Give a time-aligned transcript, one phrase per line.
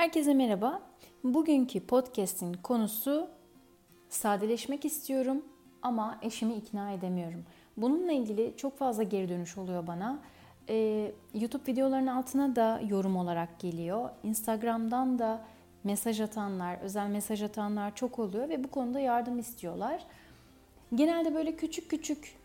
[0.00, 0.82] Herkese merhaba.
[1.24, 3.28] Bugünkü podcast'in konusu
[4.08, 5.44] sadeleşmek istiyorum
[5.82, 7.44] ama eşimi ikna edemiyorum.
[7.76, 10.18] Bununla ilgili çok fazla geri dönüş oluyor bana.
[10.68, 14.10] Ee, YouTube videolarının altına da yorum olarak geliyor.
[14.22, 15.44] Instagram'dan da
[15.84, 20.02] mesaj atanlar, özel mesaj atanlar çok oluyor ve bu konuda yardım istiyorlar.
[20.94, 22.39] Genelde böyle küçük küçük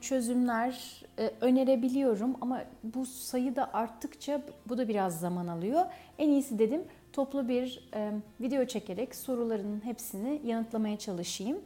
[0.00, 5.84] çözümler e, önerebiliyorum ama bu sayı da arttıkça bu da biraz zaman alıyor.
[6.18, 6.82] En iyisi dedim
[7.12, 11.58] toplu bir e, video çekerek soruların hepsini yanıtlamaya çalışayım.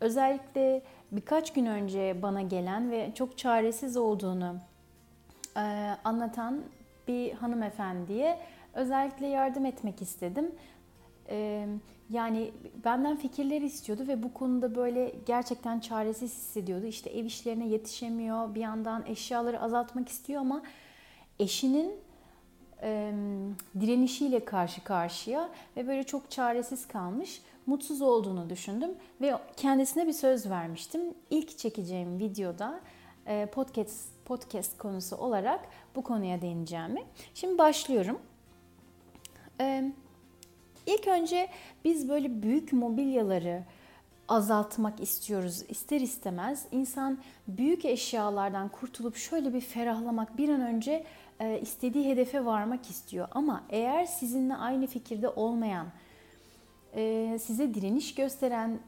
[0.00, 4.56] Özellikle birkaç gün önce bana gelen ve çok çaresiz olduğunu
[6.04, 6.62] anlatan
[7.08, 8.38] bir hanımefendiye
[8.74, 10.50] özellikle yardım etmek istedim.
[12.10, 12.52] Yani
[12.84, 16.86] benden fikirleri istiyordu ve bu konuda böyle gerçekten çaresiz hissediyordu.
[16.86, 20.62] İşte ev işlerine yetişemiyor, bir yandan eşyaları azaltmak istiyor ama
[21.38, 21.92] eşinin
[23.80, 30.50] direnişiyle karşı karşıya ve böyle çok çaresiz kalmış, mutsuz olduğunu düşündüm ve kendisine bir söz
[30.50, 31.00] vermiştim.
[31.30, 32.80] İlk çekeceğim videoda
[33.52, 35.60] podcast podcast konusu olarak
[35.96, 37.02] bu konuya değineceğimi.
[37.34, 38.18] Şimdi başlıyorum.
[39.60, 39.92] E,
[40.86, 41.48] İlk önce
[41.84, 43.62] biz böyle büyük mobilyaları
[44.28, 46.66] azaltmak istiyoruz ister istemez.
[46.70, 51.04] İnsan büyük eşyalardan kurtulup şöyle bir ferahlamak, bir an önce
[51.40, 53.28] e, istediği hedefe varmak istiyor.
[53.30, 55.86] Ama eğer sizinle aynı fikirde olmayan,
[56.94, 58.78] e, size direniş gösteren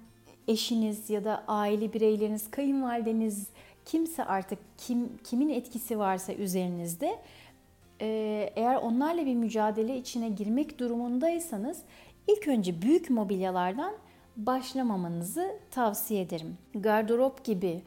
[0.48, 3.46] eşiniz ya da aile bireyleriniz, kayınvalideniz,
[3.84, 7.18] kimse artık kim kimin etkisi varsa üzerinizde
[8.00, 11.82] eğer onlarla bir mücadele içine girmek durumundaysanız
[12.28, 13.94] ilk önce büyük mobilyalardan
[14.36, 16.58] başlamamanızı tavsiye ederim.
[16.74, 17.82] Gardırop gibi,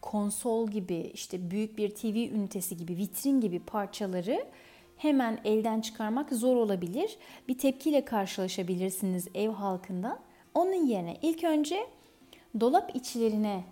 [0.00, 4.44] konsol gibi, işte büyük bir TV ünitesi gibi, vitrin gibi parçaları
[4.96, 7.16] hemen elden çıkarmak zor olabilir.
[7.48, 10.18] Bir tepkiyle karşılaşabilirsiniz ev halkından.
[10.54, 11.86] Onun yerine ilk önce
[12.60, 13.64] dolap içlerine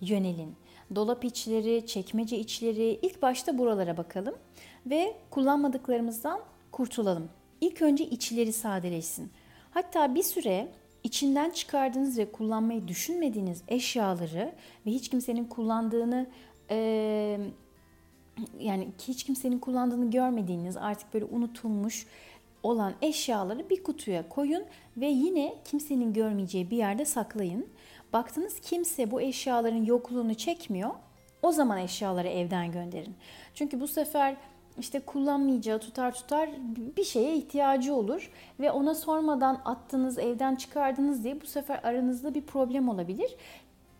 [0.00, 0.56] yönelin
[0.96, 4.34] dolap içleri, çekmece içleri ilk başta buralara bakalım
[4.86, 6.40] ve kullanmadıklarımızdan
[6.72, 7.28] kurtulalım.
[7.60, 9.30] İlk önce içleri sadeleşsin.
[9.70, 10.68] Hatta bir süre
[11.04, 14.52] içinden çıkardığınız ve kullanmayı düşünmediğiniz eşyaları
[14.86, 16.26] ve hiç kimsenin kullandığını
[16.70, 16.76] e,
[18.60, 22.06] yani hiç kimsenin kullandığını görmediğiniz artık böyle unutulmuş
[22.62, 24.64] olan eşyaları bir kutuya koyun
[24.96, 27.66] ve yine kimsenin görmeyeceği bir yerde saklayın.
[28.14, 30.90] Baktınız kimse bu eşyaların yokluğunu çekmiyor.
[31.42, 33.14] O zaman eşyaları evden gönderin.
[33.54, 34.36] Çünkü bu sefer
[34.78, 36.50] işte kullanmayacağı tutar tutar
[36.96, 38.30] bir şeye ihtiyacı olur
[38.60, 43.36] ve ona sormadan attınız, evden çıkardınız diye bu sefer aranızda bir problem olabilir.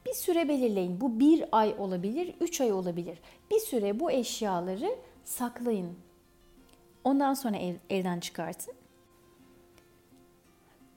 [0.06, 1.00] Bir süre belirleyin.
[1.00, 3.18] Bu bir ay olabilir, üç ay olabilir.
[3.50, 5.98] Bir süre bu eşyaları saklayın.
[7.04, 8.83] Ondan sonra ev, elden çıkartın.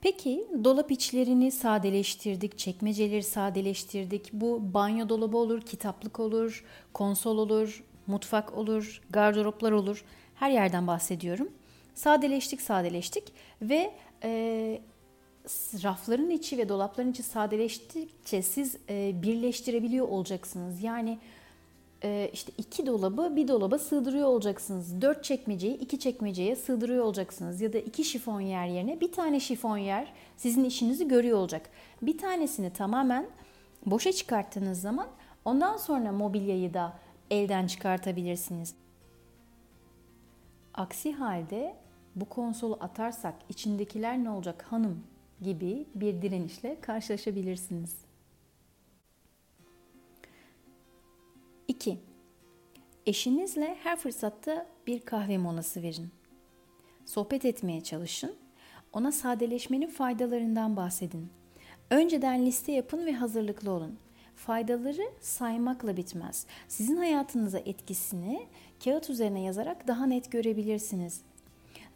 [0.00, 4.32] Peki dolap içlerini sadeleştirdik, çekmeceleri sadeleştirdik.
[4.32, 10.04] Bu banyo dolabı olur, kitaplık olur, konsol olur, mutfak olur, gardıroplar olur.
[10.34, 11.48] Her yerden bahsediyorum.
[11.94, 13.32] Sadeleştik, sadeleştik
[13.62, 14.80] ve e,
[15.82, 20.82] rafların içi ve dolapların içi sadeleştikçe siz e, birleştirebiliyor olacaksınız.
[20.82, 21.18] Yani
[22.32, 25.02] işte iki dolabı bir dolaba sığdırıyor olacaksınız.
[25.02, 27.60] Dört çekmeceyi iki çekmeceye sığdırıyor olacaksınız.
[27.60, 31.70] Ya da iki şifon yer yerine bir tane şifon yer sizin işinizi görüyor olacak.
[32.02, 33.26] Bir tanesini tamamen
[33.86, 35.06] boşa çıkarttığınız zaman
[35.44, 36.98] ondan sonra mobilyayı da
[37.30, 38.74] elden çıkartabilirsiniz.
[40.74, 41.76] Aksi halde
[42.16, 45.02] bu konsolu atarsak içindekiler ne olacak hanım
[45.42, 48.07] gibi bir direnişle karşılaşabilirsiniz.
[51.78, 51.98] 2.
[53.06, 56.08] Eşinizle her fırsatta bir kahve molası verin.
[57.06, 58.34] Sohbet etmeye çalışın.
[58.92, 61.28] Ona sadeleşmenin faydalarından bahsedin.
[61.90, 63.98] Önceden liste yapın ve hazırlıklı olun.
[64.36, 66.46] Faydaları saymakla bitmez.
[66.68, 68.46] Sizin hayatınıza etkisini
[68.84, 71.20] kağıt üzerine yazarak daha net görebilirsiniz.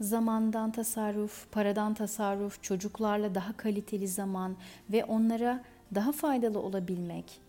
[0.00, 4.56] Zamandan tasarruf, paradan tasarruf, çocuklarla daha kaliteli zaman
[4.92, 5.64] ve onlara
[5.94, 7.40] daha faydalı olabilmek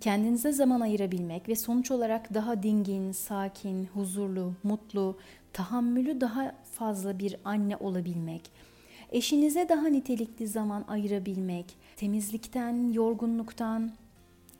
[0.00, 5.16] kendinize zaman ayırabilmek ve sonuç olarak daha dingin, sakin, huzurlu, mutlu,
[5.52, 8.50] tahammülü daha fazla bir anne olabilmek,
[9.12, 11.66] eşinize daha nitelikli zaman ayırabilmek,
[11.96, 13.92] temizlikten, yorgunluktan,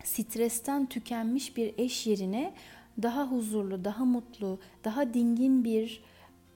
[0.05, 2.55] stresten tükenmiş bir eş yerine
[3.03, 6.03] daha huzurlu, daha mutlu, daha dingin bir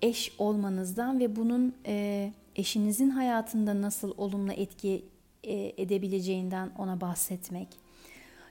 [0.02, 5.05] eş olmanızdan ve bunun e, eşinizin hayatında nasıl olumlu etki
[5.44, 7.81] e, edebileceğinden ona bahsetmek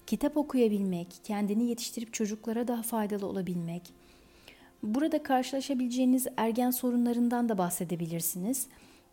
[0.07, 3.83] kitap okuyabilmek, kendini yetiştirip çocuklara daha faydalı olabilmek,
[4.83, 8.67] Burada karşılaşabileceğiniz ergen sorunlarından da bahsedebilirsiniz.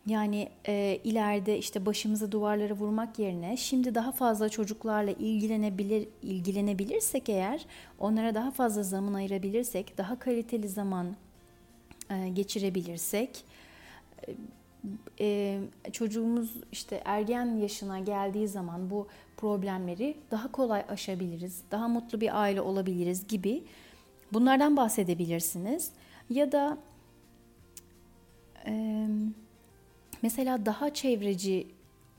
[0.05, 7.65] Yani e, ileride işte başımızı duvarlara vurmak yerine şimdi daha fazla çocuklarla ilgilenebilir ilgilenebilirsek eğer
[7.99, 11.15] onlara daha fazla zaman ayırabilirsek, daha kaliteli zaman
[12.09, 13.43] e, geçirebilirsek
[14.27, 14.35] e,
[15.19, 15.59] e,
[15.91, 22.61] çocuğumuz işte ergen yaşına geldiği zaman bu problemleri daha kolay aşabiliriz, daha mutlu bir aile
[22.61, 23.63] olabiliriz gibi
[24.33, 25.91] bunlardan bahsedebilirsiniz.
[26.29, 26.77] Ya da
[28.65, 29.05] e,
[30.21, 31.67] mesela daha çevreci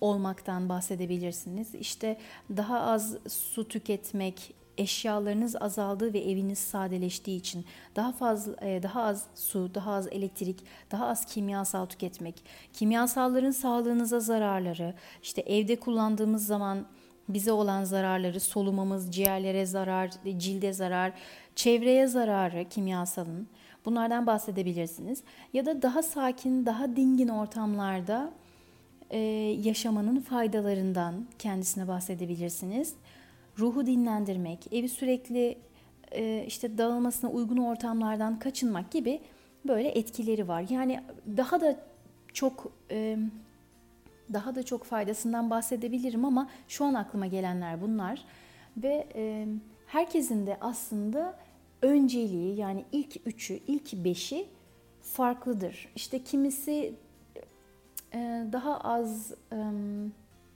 [0.00, 1.74] olmaktan bahsedebilirsiniz.
[1.74, 2.18] İşte
[2.56, 7.64] daha az su tüketmek, eşyalarınız azaldığı ve eviniz sadeleştiği için
[7.96, 12.34] daha fazla e, daha az su, daha az elektrik, daha az kimyasal tüketmek,
[12.72, 16.86] kimyasalların sağlığınıza zararları, işte evde kullandığımız zaman
[17.28, 21.12] bize olan zararları, solumamız, ciğerlere zarar, cilde zarar,
[21.56, 23.48] çevreye zararı kimyasalın.
[23.84, 25.22] Bunlardan bahsedebilirsiniz.
[25.52, 28.32] Ya da daha sakin, daha dingin ortamlarda
[29.10, 29.18] e,
[29.64, 32.94] yaşamanın faydalarından kendisine bahsedebilirsiniz
[33.60, 35.58] ruhu dinlendirmek, evi sürekli
[36.12, 39.20] e, işte dağılmasına uygun ortamlardan kaçınmak gibi
[39.68, 40.66] böyle etkileri var.
[40.70, 41.00] Yani
[41.36, 41.76] daha da
[42.32, 43.18] çok e,
[44.32, 48.24] daha da çok faydasından bahsedebilirim ama şu an aklıma gelenler bunlar
[48.76, 49.46] ve e,
[49.86, 51.36] herkesin de aslında
[51.82, 54.46] önceliği yani ilk üçü, ilk beşi
[55.02, 55.88] farklıdır.
[55.96, 56.94] İşte kimisi
[58.52, 59.32] daha az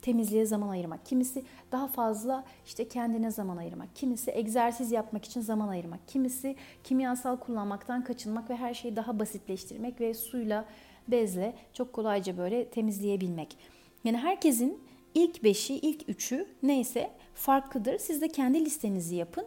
[0.04, 1.42] temizliğe zaman ayırmak, kimisi
[1.72, 8.04] daha fazla işte kendine zaman ayırmak, kimisi egzersiz yapmak için zaman ayırmak, kimisi kimyasal kullanmaktan
[8.04, 10.64] kaçınmak ve her şeyi daha basitleştirmek ve suyla,
[11.08, 13.56] bezle çok kolayca böyle temizleyebilmek.
[14.04, 14.78] Yani herkesin
[15.14, 17.98] ilk beşi, ilk üçü neyse farklıdır.
[17.98, 19.44] Siz de kendi listenizi yapın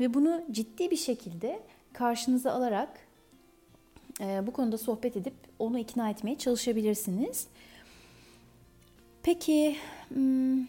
[0.00, 1.60] ve bunu ciddi bir şekilde
[1.92, 3.08] karşınıza alarak
[4.20, 7.46] bu konuda sohbet edip onu ikna etmeye çalışabilirsiniz.
[9.22, 9.76] Peki
[10.08, 10.60] hmm,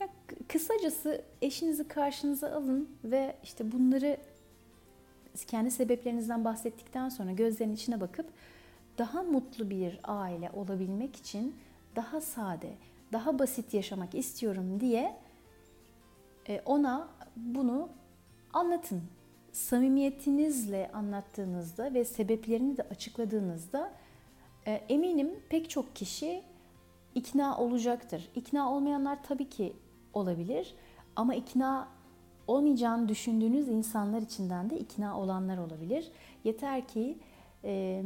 [0.00, 0.08] ya
[0.48, 4.16] kısacası eşinizi karşınıza alın ve işte bunları
[5.46, 8.26] kendi sebeplerinizden bahsettikten sonra gözlerinin içine bakıp
[8.98, 11.56] daha mutlu bir aile olabilmek için
[11.96, 12.70] daha sade,
[13.12, 15.16] daha basit yaşamak istiyorum diye
[16.48, 17.88] e, ona bunu
[18.52, 19.02] anlatın.
[19.52, 23.92] Samimiyetinizle anlattığınızda ve sebeplerini de açıkladığınızda
[24.66, 26.42] e, eminim pek çok kişi
[27.16, 28.28] ikna olacaktır.
[28.34, 29.72] İkna olmayanlar tabii ki
[30.12, 30.74] olabilir
[31.16, 31.88] ama ikna
[32.46, 36.10] olmayacağını düşündüğünüz insanlar içinden de ikna olanlar olabilir.
[36.44, 37.18] Yeter ki
[37.64, 38.02] e,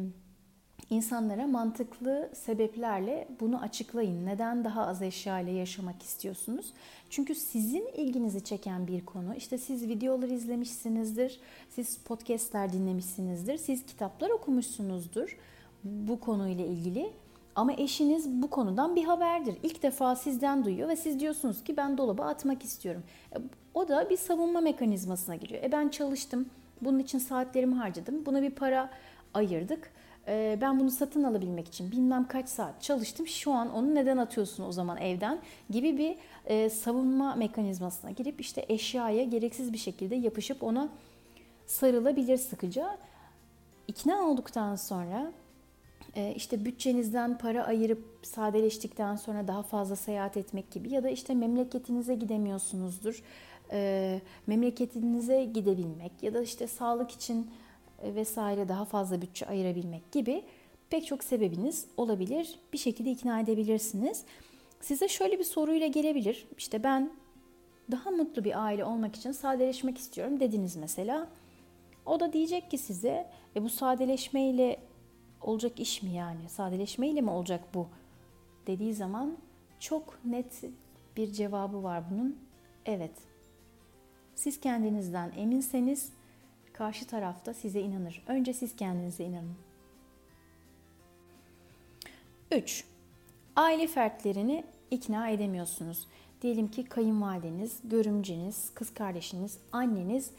[0.90, 4.26] insanlara mantıklı sebeplerle bunu açıklayın.
[4.26, 6.72] Neden daha az eşya ile yaşamak istiyorsunuz?
[7.10, 9.34] Çünkü sizin ilginizi çeken bir konu.
[9.34, 11.40] İşte siz videolar izlemişsinizdir,
[11.70, 15.38] siz podcastler dinlemişsinizdir, siz kitaplar okumuşsunuzdur
[15.84, 17.12] bu konuyla ilgili
[17.54, 19.56] ama eşiniz bu konudan bir haberdir.
[19.62, 23.02] İlk defa sizden duyuyor ve siz diyorsunuz ki ben dolaba atmak istiyorum.
[23.32, 23.36] E,
[23.74, 25.62] o da bir savunma mekanizmasına giriyor.
[25.62, 26.48] E ben çalıştım,
[26.82, 28.90] bunun için saatlerimi harcadım, buna bir para
[29.34, 29.90] ayırdık.
[30.28, 33.26] E, ben bunu satın alabilmek için bilmem kaç saat çalıştım.
[33.26, 35.38] Şu an onu neden atıyorsun o zaman evden
[35.70, 40.88] gibi bir e, savunma mekanizmasına girip işte eşyaya gereksiz bir şekilde yapışıp ona
[41.66, 42.98] sarılabilir sıkıca.
[43.88, 45.32] İkna olduktan sonra
[46.36, 52.14] işte bütçenizden para ayırıp sadeleştikten sonra daha fazla seyahat etmek gibi ya da işte memleketinize
[52.14, 53.22] gidemiyorsunuzdur.
[53.72, 57.50] Ee, memleketinize gidebilmek ya da işte sağlık için
[58.02, 60.42] e, vesaire daha fazla bütçe ayırabilmek gibi
[60.90, 62.58] pek çok sebebiniz olabilir.
[62.72, 64.24] Bir şekilde ikna edebilirsiniz.
[64.80, 66.46] Size şöyle bir soruyla gelebilir.
[66.58, 67.10] İşte ben
[67.90, 71.28] daha mutlu bir aile olmak için sadeleşmek istiyorum dediniz mesela.
[72.06, 73.26] O da diyecek ki size
[73.56, 74.76] e bu sadeleşmeyle
[75.40, 76.48] olacak iş mi yani?
[76.48, 77.88] Sadeleşmeyle mi olacak bu?
[78.66, 79.36] Dediği zaman
[79.80, 80.64] çok net
[81.16, 82.38] bir cevabı var bunun.
[82.86, 83.14] Evet.
[84.34, 86.12] Siz kendinizden eminseniz
[86.72, 88.22] karşı tarafta size inanır.
[88.26, 89.56] Önce siz kendinize inanın.
[92.50, 92.84] 3.
[93.56, 96.06] Aile fertlerini ikna edemiyorsunuz.
[96.42, 100.30] Diyelim ki kayınvalideniz, görümceniz, kız kardeşiniz, anneniz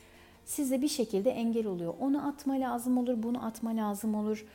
[0.46, 1.94] size bir şekilde engel oluyor.
[2.00, 4.46] Onu atma lazım olur, bunu atma lazım olur.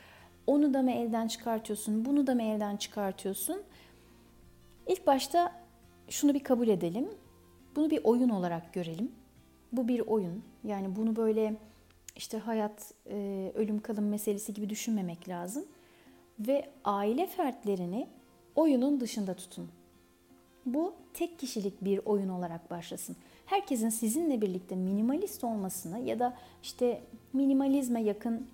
[0.47, 3.61] Onu da mı elden çıkartıyorsun, bunu da mı elden çıkartıyorsun?
[4.87, 5.51] İlk başta
[6.09, 7.09] şunu bir kabul edelim.
[7.75, 9.11] Bunu bir oyun olarak görelim.
[9.71, 10.43] Bu bir oyun.
[10.63, 11.55] Yani bunu böyle
[12.15, 15.65] işte hayat, e, ölüm kalım meselesi gibi düşünmemek lazım.
[16.39, 18.07] Ve aile fertlerini
[18.55, 19.69] oyunun dışında tutun.
[20.65, 23.15] Bu tek kişilik bir oyun olarak başlasın.
[23.45, 27.01] herkesin sizinle birlikte minimalist olmasını ya da işte
[27.33, 28.47] minimalizme yakın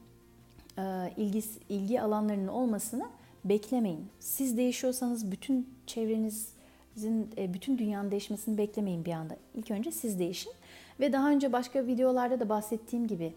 [1.18, 3.06] ilgi, ilgi alanlarının olmasını
[3.46, 4.08] beklemeyin.
[4.20, 9.36] Siz değişiyorsanız bütün çevrenizin, e, bütün dünyanın değişmesini beklemeyin bir anda.
[9.56, 10.54] İlk önce siz değişin.
[11.00, 13.34] Ve daha önce başka videolarda da bahsettiğim gibi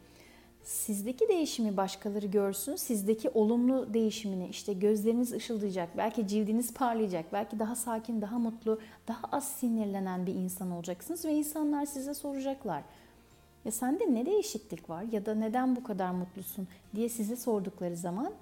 [0.62, 2.76] sizdeki değişimi başkaları görsün.
[2.76, 9.22] Sizdeki olumlu değişimini işte gözleriniz ışıldayacak, belki cildiniz parlayacak, belki daha sakin, daha mutlu, daha
[9.32, 12.82] az sinirlenen bir insan olacaksınız ve insanlar size soracaklar.
[13.66, 18.32] Ya sende ne değişiklik var ya da neden bu kadar mutlusun diye size sordukları zaman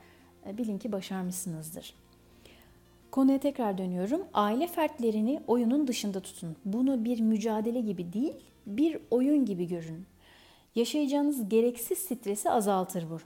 [0.47, 1.95] e, bilin ki başarmışsınızdır.
[3.11, 4.23] Konuya tekrar dönüyorum.
[4.35, 6.57] Aile fertlerini oyunun dışında tutun.
[6.64, 8.35] Bunu bir mücadele gibi değil,
[8.66, 10.07] bir oyun gibi görün.
[10.75, 13.19] Yaşayacağınız gereksiz stresi azaltır bu.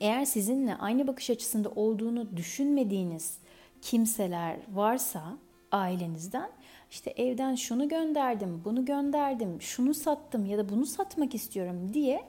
[0.00, 3.38] Eğer sizinle aynı bakış açısında olduğunu düşünmediğiniz
[3.82, 5.38] kimseler varsa
[5.72, 6.50] ailenizden
[6.90, 12.24] işte evden şunu gönderdim, bunu gönderdim, şunu sattım ya da bunu satmak istiyorum diye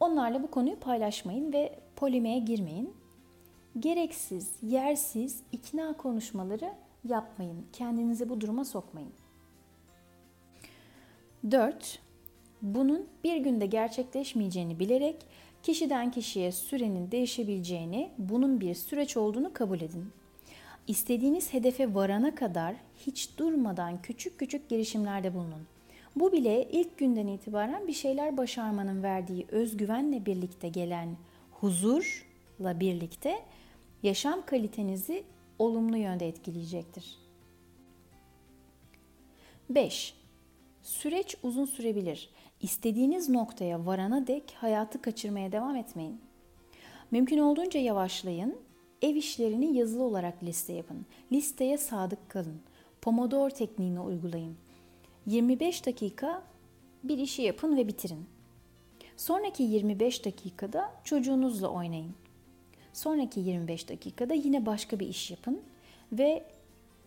[0.00, 2.94] onlarla bu konuyu paylaşmayın ve polemeye girmeyin.
[3.78, 6.72] Gereksiz, yersiz ikna konuşmaları
[7.04, 7.66] yapmayın.
[7.72, 9.12] Kendinizi bu duruma sokmayın.
[11.50, 11.98] 4.
[12.62, 15.16] Bunun bir günde gerçekleşmeyeceğini bilerek
[15.62, 20.12] kişiden kişiye sürenin değişebileceğini, bunun bir süreç olduğunu kabul edin.
[20.86, 25.66] İstediğiniz hedefe varana kadar hiç durmadan küçük küçük girişimlerde bulunun.
[26.16, 31.16] Bu bile ilk günden itibaren bir şeyler başarmanın verdiği özgüvenle birlikte gelen
[31.50, 33.42] huzurla birlikte
[34.02, 35.24] yaşam kalitenizi
[35.58, 37.18] olumlu yönde etkileyecektir.
[39.70, 40.14] 5.
[40.82, 42.30] Süreç uzun sürebilir.
[42.60, 46.20] İstediğiniz noktaya varana dek hayatı kaçırmaya devam etmeyin.
[47.10, 48.69] Mümkün olduğunca yavaşlayın.
[49.02, 51.06] Ev işlerini yazılı olarak liste yapın.
[51.32, 52.60] Listeye sadık kalın.
[53.02, 54.56] Pomodoro tekniğini uygulayın.
[55.26, 56.42] 25 dakika
[57.04, 58.26] bir işi yapın ve bitirin.
[59.16, 62.14] Sonraki 25 dakikada çocuğunuzla oynayın.
[62.92, 65.60] Sonraki 25 dakikada yine başka bir iş yapın
[66.12, 66.44] ve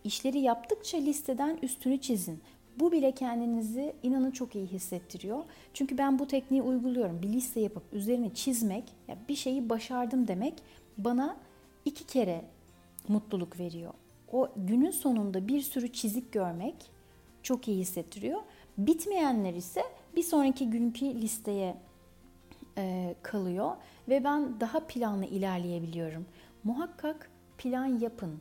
[0.04, 2.40] işleri yaptıkça listeden üstünü çizin.
[2.78, 5.44] Bu bile kendinizi inanın çok iyi hissettiriyor.
[5.74, 7.22] Çünkü ben bu tekniği uyguluyorum.
[7.22, 10.54] Bir liste yapıp üzerine çizmek, ya bir şeyi başardım demek
[10.98, 11.36] bana
[11.84, 12.44] iki kere
[13.08, 13.92] mutluluk veriyor.
[14.32, 16.74] O günün sonunda bir sürü çizik görmek
[17.42, 18.40] çok iyi hissettiriyor.
[18.78, 19.82] Bitmeyenler ise
[20.16, 21.76] bir sonraki günkü listeye
[22.78, 23.76] e, kalıyor
[24.08, 26.26] ve ben daha planlı ilerleyebiliyorum.
[26.64, 28.40] Muhakkak plan yapın.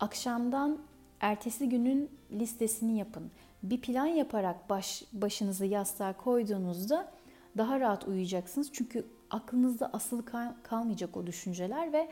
[0.00, 0.78] Akşamdan
[1.20, 3.30] ertesi günün listesini yapın.
[3.62, 7.12] Bir plan yaparak baş, başınızı yastığa koyduğunuzda
[7.56, 8.72] daha rahat uyuyacaksınız.
[8.72, 12.08] Çünkü aklınızda asılı kal, kalmayacak o düşünceler ve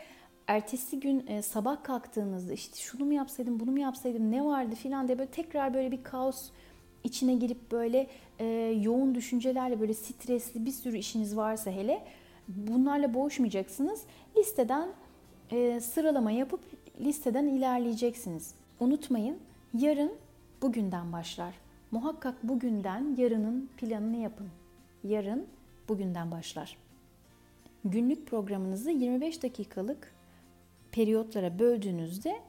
[0.47, 5.09] ertesi gün e, sabah kalktığınızda işte şunu mu yapsaydım, bunu mu yapsaydım, ne vardı filan
[5.09, 6.50] diye böyle tekrar böyle bir kaos
[7.05, 8.07] içine girip böyle
[8.38, 8.45] e,
[8.83, 12.05] yoğun düşüncelerle böyle stresli bir sürü işiniz varsa hele
[12.49, 14.03] bunlarla boğuşmayacaksınız.
[14.37, 14.88] Listeden
[15.50, 16.61] e, sıralama yapıp
[17.00, 18.55] listeden ilerleyeceksiniz.
[18.81, 19.38] Unutmayın
[19.75, 20.12] yarın
[20.62, 21.55] bugünden başlar.
[21.91, 24.49] Muhakkak bugünden yarının planını yapın.
[25.05, 25.47] Yarın
[25.88, 26.76] bugünden başlar.
[27.85, 30.16] Günlük programınızı 25 dakikalık
[30.93, 32.40] periyotlara böldüğünüzde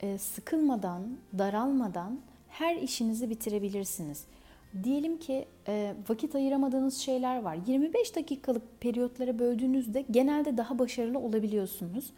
[0.00, 1.02] e, sıkılmadan,
[1.38, 4.24] daralmadan her işinizi bitirebilirsiniz.
[4.84, 7.58] Diyelim ki e, vakit ayıramadığınız şeyler var.
[7.66, 12.10] 25 dakikalık periyotlara böldüğünüzde genelde daha başarılı olabiliyorsunuz.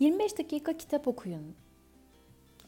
[0.00, 1.54] 25 dakika kitap okuyun.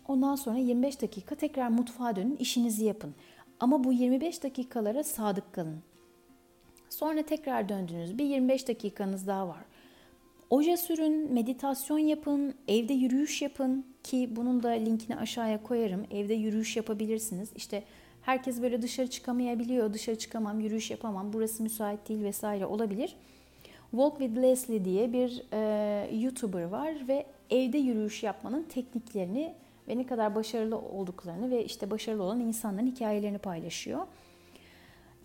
[0.08, 3.14] Ondan sonra 25 dakika tekrar mutfağa dönün, işinizi yapın.
[3.61, 5.78] Ama bu 25 dakikalara sadık kalın.
[6.90, 8.18] Sonra tekrar döndünüz.
[8.18, 9.64] Bir 25 dakikanız daha var.
[10.54, 16.06] Oje sürün, meditasyon yapın, evde yürüyüş yapın ki bunun da linkini aşağıya koyarım.
[16.11, 17.52] Evde yürüyüş yapabilirsiniz.
[17.56, 17.82] İşte
[18.23, 19.92] herkes böyle dışarı çıkamayabiliyor.
[19.92, 23.16] Dışarı çıkamam, yürüyüş yapamam, burası müsait değil vesaire olabilir.
[23.90, 29.54] Walk with Leslie diye bir e, YouTuber var ve evde yürüyüş yapmanın tekniklerini
[29.88, 34.06] ve ne kadar başarılı olduklarını ve işte başarılı olan insanların hikayelerini paylaşıyor.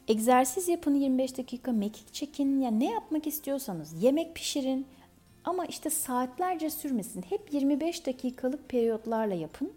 [0.07, 4.85] Egzersiz yapın 25 dakika, mekik çekin ya ne yapmak istiyorsanız yemek pişirin,
[5.45, 7.21] ama işte saatlerce sürmesin.
[7.21, 9.73] Hep 25 dakikalık periyotlarla yapın.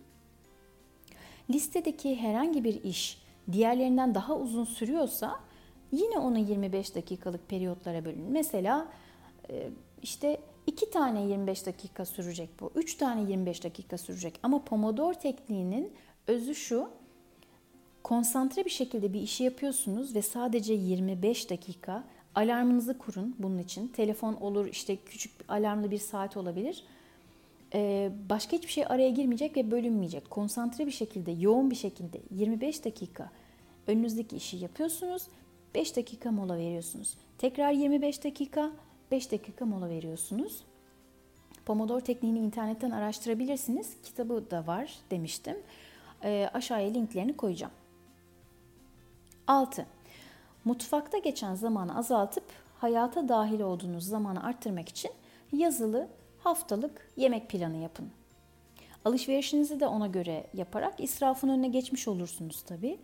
[1.50, 5.40] Listedeki herhangi bir iş diğerlerinden daha uzun sürüyorsa
[5.92, 8.26] yine onu 25 dakikalık periyotlara bölün.
[8.30, 8.88] Mesela
[9.50, 9.68] e,
[10.02, 12.72] işte iki tane 25 dakika sürecek bu.
[12.74, 14.40] Üç tane 25 dakika sürecek.
[14.42, 15.92] Ama Pomodoro tekniğinin
[16.26, 16.88] özü şu.
[18.02, 22.04] Konsantre bir şekilde bir işi yapıyorsunuz ve sadece 25 dakika
[22.34, 23.88] Alarmınızı kurun bunun için.
[23.88, 26.84] Telefon olur, işte küçük alarmlı bir saat olabilir.
[27.74, 30.30] Ee, başka hiçbir şey araya girmeyecek ve bölünmeyecek.
[30.30, 33.30] Konsantre bir şekilde, yoğun bir şekilde 25 dakika
[33.86, 35.22] Önünüzdeki işi yapıyorsunuz.
[35.74, 37.14] 5 dakika mola veriyorsunuz.
[37.38, 38.70] Tekrar 25 dakika,
[39.10, 40.64] 5 dakika mola veriyorsunuz.
[41.66, 43.96] Pomodoro tekniğini internetten araştırabilirsiniz.
[44.02, 45.56] Kitabı da var demiştim.
[46.24, 47.72] E, aşağıya linklerini koyacağım.
[49.46, 49.86] 6.
[50.64, 52.44] Mutfakta geçen zamanı azaltıp
[52.78, 55.10] hayata dahil olduğunuz zamanı arttırmak için
[55.52, 58.10] yazılı haftalık yemek planı yapın.
[59.04, 62.98] Alışverişinizi de ona göre yaparak israfın önüne geçmiş olursunuz tabii.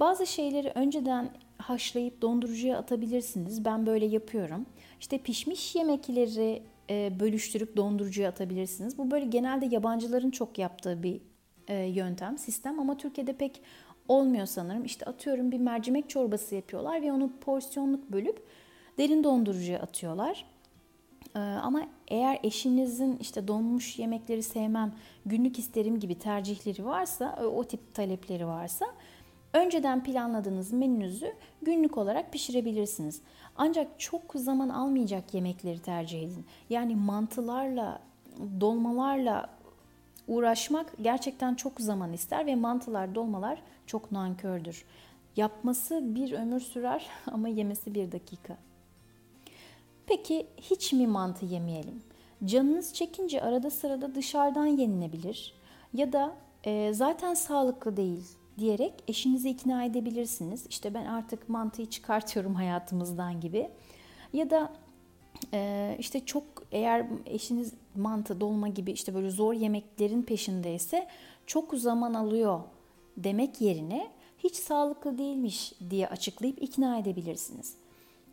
[0.00, 3.64] Bazı şeyleri önceden haşlayıp dondurucuya atabilirsiniz.
[3.64, 4.66] Ben böyle yapıyorum.
[5.00, 8.98] İşte pişmiş yemekleri e, bölüştürüp dondurucuya atabilirsiniz.
[8.98, 11.20] Bu böyle genelde yabancıların çok yaptığı bir
[11.68, 13.62] e, yöntem, sistem ama Türkiye'de pek
[14.08, 14.84] olmuyor sanırım.
[14.84, 18.46] İşte atıyorum bir mercimek çorbası yapıyorlar ve onu porsiyonluk bölüp
[18.98, 20.44] derin dondurucuya atıyorlar.
[21.34, 24.92] Ee, ama eğer eşinizin işte donmuş yemekleri sevmem,
[25.26, 28.86] günlük isterim gibi tercihleri varsa, o tip talepleri varsa
[29.52, 31.32] önceden planladığınız menünüzü
[31.62, 33.20] günlük olarak pişirebilirsiniz.
[33.56, 36.46] Ancak çok zaman almayacak yemekleri tercih edin.
[36.70, 38.00] Yani mantılarla,
[38.60, 39.55] dolmalarla
[40.28, 44.84] uğraşmak gerçekten çok zaman ister ve mantılar, dolmalar çok nankördür.
[45.36, 48.56] Yapması bir ömür sürer ama yemesi bir dakika.
[50.06, 52.02] Peki hiç mi mantı yemeyelim?
[52.44, 55.54] Canınız çekince arada sırada dışarıdan yenilebilir
[55.94, 58.24] ya da e, zaten sağlıklı değil
[58.58, 60.66] diyerek eşinizi ikna edebilirsiniz.
[60.66, 63.70] İşte ben artık mantıyı çıkartıyorum hayatımızdan gibi.
[64.32, 64.72] Ya da
[65.54, 71.08] e, işte çok eğer eşiniz mantı, dolma gibi işte böyle zor yemeklerin peşindeyse
[71.46, 72.60] çok zaman alıyor
[73.16, 77.76] demek yerine hiç sağlıklı değilmiş diye açıklayıp ikna edebilirsiniz.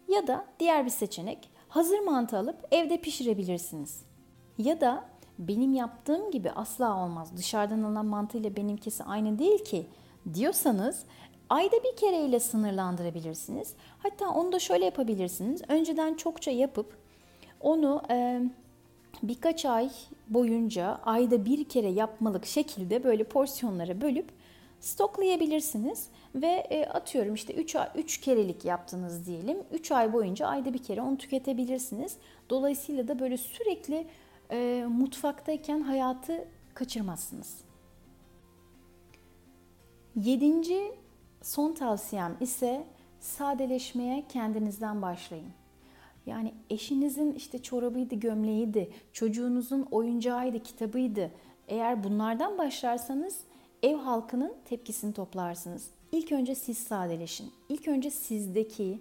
[0.08, 4.02] Ya da diğer bir seçenek hazır mantı alıp evde pişirebilirsiniz.
[4.58, 5.06] Ya da
[5.40, 7.38] benim yaptığım gibi asla olmaz.
[7.38, 9.88] Dışarıdan alınan mantı ile benimkisi aynı değil ki
[10.34, 11.04] diyorsanız
[11.50, 13.74] ayda bir kereyle sınırlandırabilirsiniz.
[13.98, 15.62] Hatta onu da şöyle yapabilirsiniz.
[15.68, 17.03] Önceden çokça yapıp
[17.64, 18.42] onu e,
[19.24, 19.90] birkaç ay
[20.28, 24.30] boyunca ayda bir kere yapmalık şekilde böyle porsiyonlara bölüp
[24.80, 29.58] stoklayabilirsiniz ve e, atıyorum işte 3 3 kerelik yaptınız diyelim.
[29.72, 32.18] 3 ay boyunca ayda bir kere onu tüketebilirsiniz.
[32.50, 34.08] Dolayısıyla da böyle sürekli
[34.52, 37.58] e, mutfaktayken hayatı kaçırmazsınız.
[40.16, 40.92] Yedinci
[41.42, 42.84] son tavsiyem ise
[43.20, 45.63] sadeleşmeye kendinizden başlayın.
[46.26, 51.32] Yani eşinizin işte çorabıydı, gömleğiydi, çocuğunuzun oyuncağıydı, kitabıydı.
[51.68, 53.40] Eğer bunlardan başlarsanız
[53.84, 55.90] ev halkının tepkisini toplarsınız.
[56.12, 57.52] İlk önce siz sadeleşin.
[57.70, 59.00] İlk önce sizdeki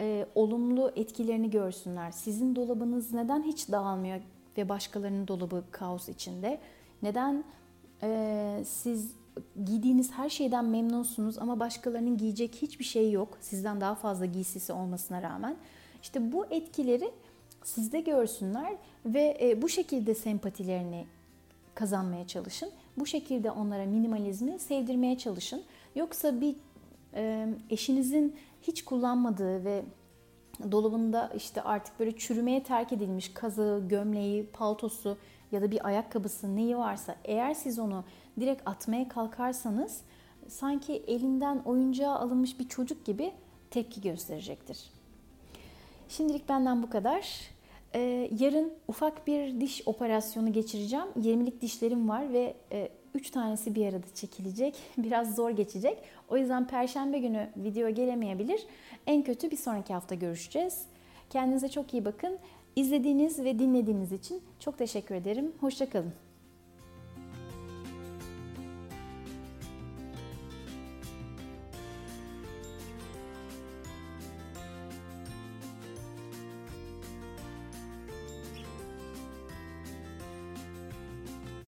[0.00, 2.10] e, olumlu etkilerini görsünler.
[2.10, 4.20] Sizin dolabınız neden hiç dağılmıyor
[4.58, 6.60] ve başkalarının dolabı kaos içinde?
[7.02, 7.44] Neden
[8.02, 9.12] e, siz
[9.64, 13.38] giydiğiniz her şeyden memnunsunuz ama başkalarının giyecek hiçbir şey yok.
[13.40, 15.56] Sizden daha fazla giysisi olmasına rağmen.
[16.04, 17.10] İşte bu etkileri
[17.62, 21.06] sizde görsünler ve e, bu şekilde sempatilerini
[21.74, 22.70] kazanmaya çalışın.
[22.98, 25.62] Bu şekilde onlara minimalizmi sevdirmeye çalışın.
[25.94, 26.56] Yoksa bir
[27.14, 29.82] e, eşinizin hiç kullanmadığı ve
[30.70, 35.18] dolabında işte artık böyle çürümeye terk edilmiş kazığı, gömleği, paltosu
[35.52, 38.04] ya da bir ayakkabısı neyi varsa eğer siz onu
[38.40, 40.00] direkt atmaya kalkarsanız
[40.48, 43.32] sanki elinden oyuncağı alınmış bir çocuk gibi
[43.70, 44.93] tepki gösterecektir.
[46.08, 47.40] Şimdilik benden bu kadar.
[47.94, 51.06] Ee, yarın ufak bir diş operasyonu geçireceğim.
[51.20, 54.76] 20'lik dişlerim var ve e, 3 tanesi bir arada çekilecek.
[54.98, 55.98] Biraz zor geçecek.
[56.28, 58.66] O yüzden perşembe günü video gelemeyebilir.
[59.06, 60.82] En kötü bir sonraki hafta görüşeceğiz.
[61.30, 62.38] Kendinize çok iyi bakın.
[62.76, 65.52] İzlediğiniz ve dinlediğiniz için çok teşekkür ederim.
[65.60, 66.23] Hoşçakalın.